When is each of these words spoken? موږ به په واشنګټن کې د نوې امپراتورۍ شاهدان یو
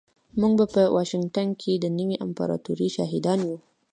موږ 0.39 0.53
به 0.59 0.65
په 0.73 0.81
واشنګټن 0.95 1.47
کې 1.61 1.73
د 1.75 1.85
نوې 1.99 2.15
امپراتورۍ 2.25 2.87
شاهدان 2.95 3.39
یو 3.49 3.57